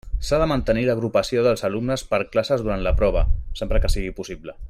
[0.27, 3.25] S'ha de mantenir l'agrupació dels alumnes per classes durant la prova,
[3.61, 4.57] sempre que sigui possible.